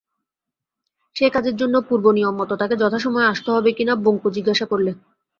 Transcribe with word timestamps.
সেই 1.15 1.31
কাজের 1.31 1.55
জন্যে 1.55 1.79
পূর্বনিয়মমত 1.87 2.51
তাকে 2.61 2.75
যথাসময়ে 2.77 3.29
আসতে 3.31 3.49
হবে 3.51 3.69
কি 3.77 3.83
না 3.85 3.93
বঙ্কু 4.05 4.27
জিজ্ঞাসা 4.35 4.65
করলে। 4.71 4.91